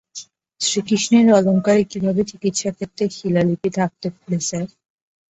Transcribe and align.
শ্রীকৃষ্ণের 0.61 1.27
অলঙ্কারে 1.37 1.83
কীভাবে 1.91 2.21
চিকিৎসাক্ষেত্রের 2.29 3.11
শিলালিপি 3.17 3.69
থাকতে 3.77 4.07
পারে 4.15 4.37
স্যার? 4.47 4.67